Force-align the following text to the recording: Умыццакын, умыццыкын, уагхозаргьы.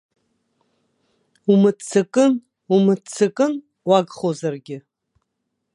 Умыццакын, 1.51 2.33
умыццыкын, 2.73 3.53
уагхозаргьы. 3.89 4.77